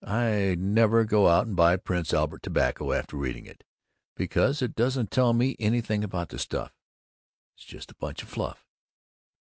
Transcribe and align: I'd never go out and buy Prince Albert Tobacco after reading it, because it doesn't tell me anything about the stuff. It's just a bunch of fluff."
I'd 0.03 0.57
never 0.57 1.05
go 1.05 1.27
out 1.27 1.45
and 1.45 1.55
buy 1.55 1.77
Prince 1.77 2.11
Albert 2.11 2.41
Tobacco 2.41 2.91
after 2.91 3.15
reading 3.17 3.45
it, 3.45 3.63
because 4.15 4.63
it 4.63 4.73
doesn't 4.73 5.11
tell 5.11 5.31
me 5.31 5.55
anything 5.59 6.03
about 6.03 6.29
the 6.29 6.39
stuff. 6.39 6.73
It's 7.55 7.65
just 7.67 7.91
a 7.91 7.95
bunch 7.99 8.23
of 8.23 8.29
fluff." 8.29 8.65